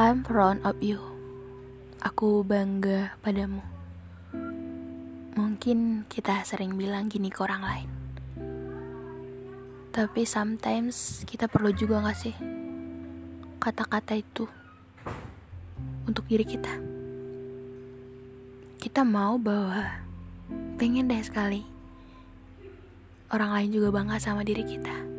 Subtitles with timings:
[0.00, 0.96] I'm proud of you.
[2.00, 3.60] Aku bangga padamu.
[5.36, 7.90] Mungkin kita sering bilang gini ke orang lain.
[9.92, 12.32] Tapi sometimes kita perlu juga gak sih
[13.60, 14.48] kata-kata itu
[16.08, 16.80] untuk diri kita.
[18.80, 20.00] Kita mau bahwa
[20.80, 21.60] pengen deh sekali
[23.28, 25.09] orang lain juga bangga sama diri kita.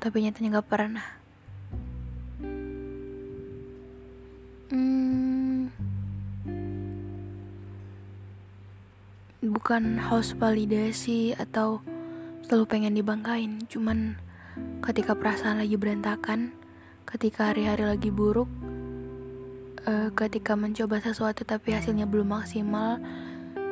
[0.00, 1.06] Tapi nyatanya gak pernah.
[4.72, 5.68] Hmm,
[9.44, 11.84] bukan haus validasi atau
[12.48, 14.16] selalu pengen dibanggain, cuman
[14.80, 16.56] ketika perasaan lagi berantakan,
[17.04, 18.48] ketika hari-hari lagi buruk,
[19.84, 23.02] uh, ketika mencoba sesuatu tapi hasilnya belum maksimal,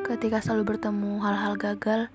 [0.05, 2.11] ketika selalu bertemu hal-hal gagal,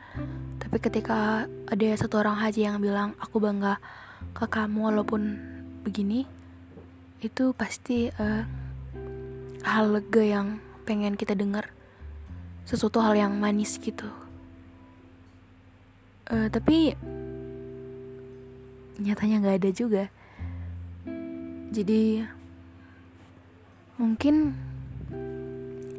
[0.62, 3.78] tapi ketika ada satu orang haji yang bilang aku bangga
[4.32, 5.36] ke kamu walaupun
[5.84, 6.24] begini
[7.20, 8.44] itu pasti uh,
[9.64, 11.68] hal lega yang pengen kita dengar.
[12.64, 14.08] Sesuatu hal yang manis gitu.
[16.32, 16.96] Uh, tapi
[18.96, 20.04] nyatanya nggak ada juga.
[21.74, 22.24] Jadi
[24.00, 24.56] mungkin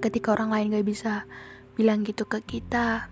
[0.03, 1.13] ketika orang lain gak bisa
[1.75, 3.09] bilang gitu ke kita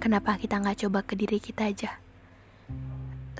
[0.00, 2.01] kenapa kita nggak coba ke diri kita aja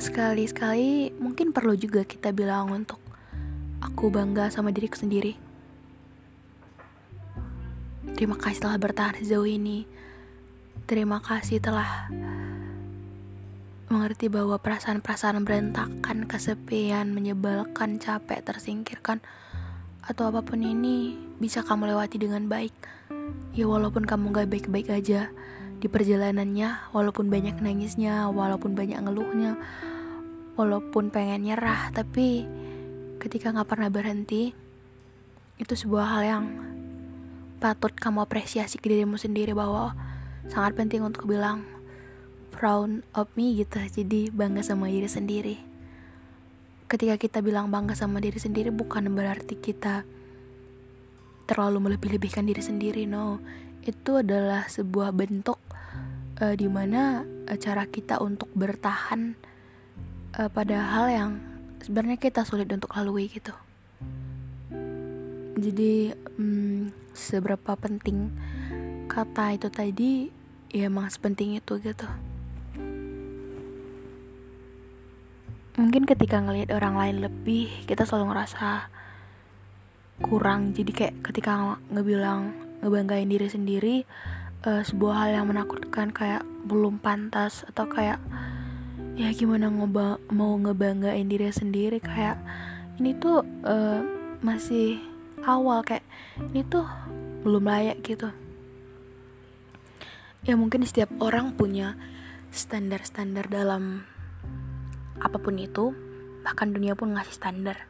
[0.02, 2.98] sekali-sekali mungkin perlu juga kita bilang untuk
[3.78, 5.38] aku bangga sama diriku sendiri.
[8.18, 9.86] Terima kasih telah bertahan sejauh ini.
[10.90, 12.10] Terima kasih telah
[13.86, 19.22] mengerti bahwa perasaan-perasaan berantakan, kesepian, menyebalkan, capek, tersingkirkan,
[20.02, 22.74] atau apa pun ini bisa kamu lewati dengan baik.
[23.54, 25.30] Ya walaupun kamu gak baik-baik aja
[25.82, 29.58] di perjalanannya, walaupun banyak nangisnya, walaupun banyak ngeluhnya,
[30.54, 32.44] walaupun pengen nyerah tapi
[33.16, 34.52] ketika nggak pernah berhenti
[35.56, 36.44] itu sebuah hal yang
[37.62, 39.94] patut kamu apresiasi ke dirimu sendiri bahwa
[40.50, 41.62] sangat penting untuk bilang
[42.50, 45.56] proud of me gitu jadi bangga sama diri sendiri.
[46.90, 50.04] Ketika kita bilang bangga sama diri sendiri bukan berarti kita
[51.48, 53.40] terlalu melebih-lebihkan diri sendiri no
[53.82, 55.58] itu adalah sebuah bentuk
[56.38, 59.34] uh, di mana uh, cara kita untuk bertahan
[60.38, 61.30] uh, pada hal yang
[61.82, 63.52] sebenarnya kita sulit untuk lalui gitu.
[65.58, 68.32] Jadi hmm, seberapa penting
[69.10, 70.10] kata itu tadi
[70.72, 72.08] ya emang sepenting itu gitu.
[75.76, 78.88] Mungkin ketika ngelihat orang lain lebih kita selalu ngerasa
[80.24, 80.72] kurang.
[80.72, 83.96] Jadi kayak ketika ngebilang ngebanggain diri sendiri
[84.66, 88.18] uh, sebuah hal yang menakutkan kayak belum pantas atau kayak
[89.14, 92.40] ya gimana ngoba mau ngebanggain diri sendiri kayak
[92.98, 94.00] ini tuh uh,
[94.42, 94.98] masih
[95.46, 96.02] awal kayak
[96.50, 96.86] ini tuh
[97.42, 98.30] belum layak gitu.
[100.42, 101.94] Ya mungkin setiap orang punya
[102.50, 104.06] standar-standar dalam
[105.22, 105.94] apa pun itu
[106.42, 107.86] bahkan dunia pun ngasih standar.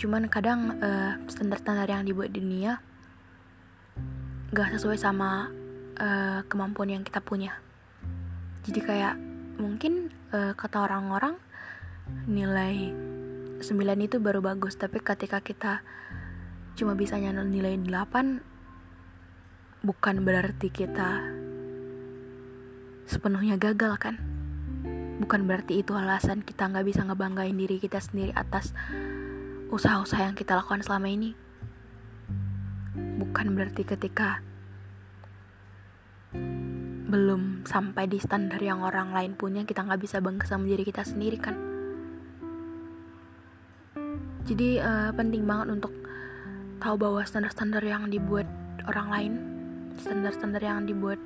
[0.00, 2.80] Cuman kadang uh, standar-standar yang dibuat di dunia
[4.54, 5.50] gak sesuai sama
[5.98, 7.58] uh, kemampuan yang kita punya.
[8.62, 9.18] Jadi kayak
[9.58, 11.34] mungkin uh, kata orang-orang
[12.30, 12.94] nilai
[13.58, 13.66] 9
[14.06, 14.78] itu baru bagus.
[14.78, 15.82] Tapi ketika kita
[16.78, 21.18] cuma bisa nilai 8 bukan berarti kita
[23.10, 24.22] sepenuhnya gagal kan?
[25.18, 28.70] Bukan berarti itu alasan kita nggak bisa ngebanggain diri kita sendiri atas
[29.74, 31.34] usaha-usaha yang kita lakukan selama ini
[33.34, 34.38] bukan berarti ketika
[37.10, 41.02] belum sampai di standar yang orang lain punya kita nggak bisa bangga sama diri kita
[41.02, 41.58] sendiri kan?
[44.46, 45.90] Jadi uh, penting banget untuk
[46.78, 48.46] tahu bahwa standar-standar yang dibuat
[48.86, 49.32] orang lain
[49.98, 51.18] standar-standar yang dibuat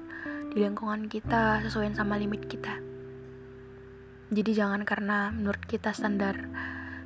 [0.48, 2.72] di lingkungan kita sesuai sama limit kita.
[4.32, 6.40] Jadi jangan karena menurut kita standar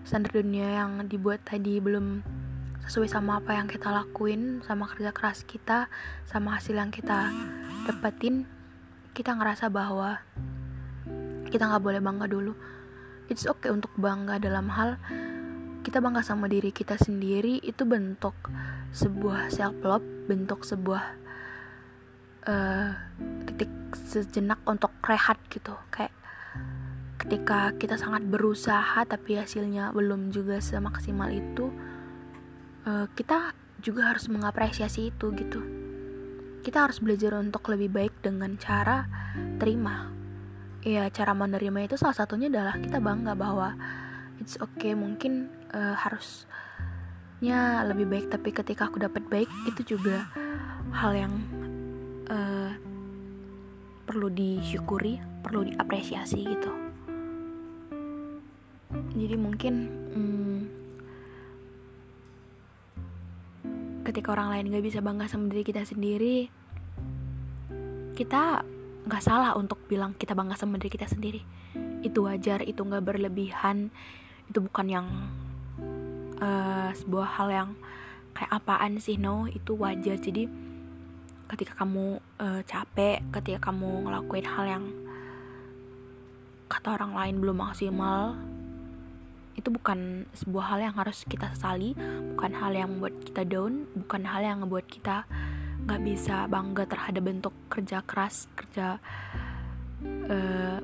[0.07, 2.23] standar dunia yang dibuat tadi belum
[2.87, 5.87] sesuai sama apa yang kita lakuin sama kerja keras kita
[6.27, 7.31] sama hasil yang kita
[7.87, 8.47] dapetin
[9.13, 10.25] kita ngerasa bahwa
[11.53, 12.57] kita nggak boleh bangga dulu.
[13.29, 14.97] It's okay untuk bangga dalam hal
[15.85, 17.61] kita bangga sama diri kita sendiri.
[17.61, 18.33] Itu bentuk
[18.97, 21.05] sebuah self love bentuk sebuah
[22.49, 22.89] uh,
[23.45, 23.69] titik
[24.09, 25.77] sejenak untuk rehat gitu.
[25.93, 26.17] Kayak
[27.21, 31.69] ketika kita sangat berusaha tapi hasilnya belum juga semaksimal itu
[32.87, 35.61] uh, kita juga harus mengapresiasi itu gitu.
[36.63, 39.11] Kita harus belajar untuk lebih baik dengan cara
[39.59, 40.11] terima.
[40.83, 43.75] Ya cara menerima itu salah satunya adalah kita bangga bahwa
[44.39, 48.27] it's okay mungkin uh, harusnya lebih baik.
[48.31, 50.31] Tapi ketika aku dapat baik itu juga
[50.95, 51.35] hal yang
[52.31, 52.71] uh,
[54.07, 56.73] perlu disyukuri perlu diapresiasi gitu.
[58.93, 59.75] Jadi mungkin
[60.15, 60.61] hmm,
[64.13, 66.53] ketika orang lain gak bisa bangga sama diri kita sendiri
[68.13, 68.61] kita
[69.03, 71.43] nggak salah untuk bilang kita bangga sama diri kita sendiri.
[72.07, 73.91] Itu wajar itu nggak berlebihan.
[74.47, 75.07] Itu bukan yang
[76.39, 77.71] uh, sebuah hal yang
[78.37, 79.51] kayak apaan sih no.
[79.51, 80.21] Itu wajar.
[80.21, 80.47] Jadi
[81.51, 84.85] ketika kamu uh, capek ketika kamu ngelakuin hal yang
[86.71, 88.33] kata orang lain belum maksimal
[89.57, 91.93] itu bukan sebuah hal yang harus kita sesali
[92.35, 95.29] bukan hal yang membuat kita down bukan hal yang membuat kita
[95.83, 99.03] nggak bisa bangga terhadap bentuk kerja keras kerja
[100.31, 100.79] uh,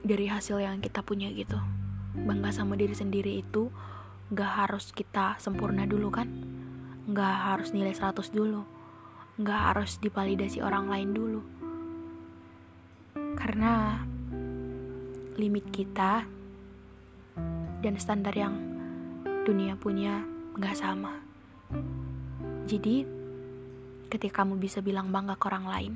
[0.00, 1.60] dari hasil yang kita punya gitu.
[2.16, 3.68] Bangga sama diri sendiri itu
[4.32, 6.28] nggak harus kita sempurna dulu kan?
[7.06, 8.64] Nggak harus nilai 100 dulu.
[9.40, 11.42] Nggak harus dipalidasi orang lain dulu.
[13.36, 14.00] Karena
[15.36, 16.28] limit kita
[17.80, 18.56] dan standar yang
[19.48, 20.24] dunia punya
[20.56, 21.16] nggak sama.
[22.68, 23.02] Jadi,
[24.12, 25.92] ketika kamu bisa bilang bangga ke orang lain,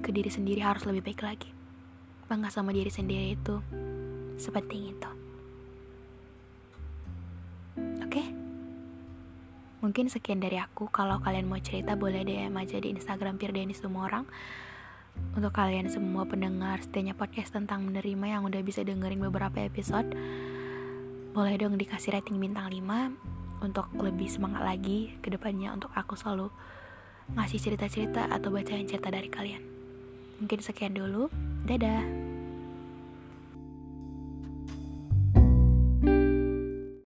[0.00, 1.50] ke diri sendiri harus lebih baik lagi.
[2.30, 3.60] Bangga sama diri sendiri itu
[4.38, 5.10] sepenting itu.
[8.06, 8.24] Oke?
[9.82, 10.86] Mungkin sekian dari aku.
[10.88, 14.24] Kalau kalian mau cerita boleh DM aja di Instagram Pirdeni semua orang.
[15.36, 20.08] Untuk kalian semua pendengar setianya podcast tentang menerima yang udah bisa dengerin beberapa episode
[21.32, 26.52] boleh dong dikasih rating bintang 5 untuk lebih semangat lagi ke depannya untuk aku selalu
[27.32, 29.64] ngasih cerita-cerita atau bacain cerita dari kalian.
[30.44, 31.32] Mungkin sekian dulu.
[31.64, 32.31] Dadah.